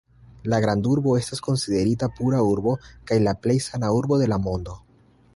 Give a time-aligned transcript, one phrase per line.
[0.51, 2.73] La grandurbo estas konsiderita pura urbo
[3.11, 4.75] kaj la plej sana urbo de la mondo.